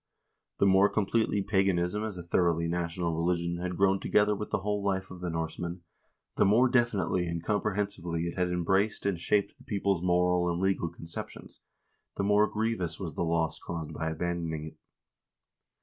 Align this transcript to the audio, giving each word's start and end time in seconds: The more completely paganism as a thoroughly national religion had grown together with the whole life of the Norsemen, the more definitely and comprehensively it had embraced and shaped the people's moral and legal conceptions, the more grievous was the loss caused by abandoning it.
The 0.57 0.65
more 0.65 0.89
completely 0.89 1.43
paganism 1.43 2.03
as 2.03 2.17
a 2.17 2.23
thoroughly 2.23 2.67
national 2.67 3.13
religion 3.13 3.57
had 3.57 3.77
grown 3.77 3.99
together 3.99 4.35
with 4.35 4.49
the 4.49 4.61
whole 4.61 4.83
life 4.83 5.11
of 5.11 5.21
the 5.21 5.29
Norsemen, 5.29 5.81
the 6.37 6.43
more 6.43 6.67
definitely 6.67 7.27
and 7.27 7.43
comprehensively 7.43 8.23
it 8.23 8.35
had 8.35 8.47
embraced 8.49 9.05
and 9.05 9.19
shaped 9.19 9.55
the 9.59 9.63
people's 9.63 10.01
moral 10.01 10.49
and 10.51 10.59
legal 10.59 10.89
conceptions, 10.89 11.59
the 12.17 12.23
more 12.23 12.47
grievous 12.47 12.99
was 12.99 13.13
the 13.13 13.21
loss 13.21 13.59
caused 13.59 13.93
by 13.93 14.09
abandoning 14.09 14.63
it. 14.65 14.77